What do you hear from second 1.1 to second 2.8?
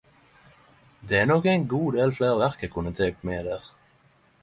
er nok ein god del fleire verk eg